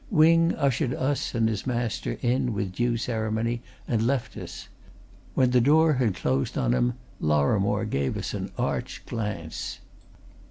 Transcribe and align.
Wing 0.09 0.55
ushered 0.55 0.95
us 0.95 1.35
and 1.35 1.47
his 1.47 1.67
master 1.67 2.13
in 2.23 2.55
with 2.55 2.73
due 2.73 2.97
ceremony 2.97 3.61
and 3.87 4.01
left 4.07 4.35
us; 4.35 4.67
when 5.35 5.51
the 5.51 5.61
door 5.61 5.93
had 5.93 6.15
closed 6.15 6.57
on 6.57 6.73
him, 6.73 6.95
Lorrimore 7.19 7.85
gave 7.87 8.17
us 8.17 8.33
an 8.33 8.51
arch 8.57 9.03
glance. 9.05 9.77